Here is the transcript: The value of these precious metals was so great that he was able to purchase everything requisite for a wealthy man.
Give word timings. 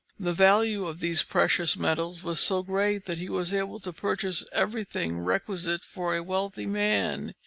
The 0.19 0.33
value 0.33 0.87
of 0.87 0.99
these 0.99 1.21
precious 1.21 1.77
metals 1.77 2.23
was 2.23 2.39
so 2.39 2.63
great 2.63 3.05
that 3.05 3.19
he 3.19 3.29
was 3.29 3.53
able 3.53 3.79
to 3.81 3.93
purchase 3.93 4.43
everything 4.51 5.19
requisite 5.19 5.83
for 5.83 6.15
a 6.15 6.23
wealthy 6.23 6.65
man. 6.65 7.35